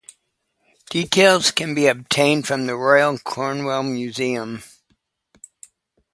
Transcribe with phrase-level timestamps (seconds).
[0.89, 4.63] Details can be obtained from the Royal Cornwall Museum.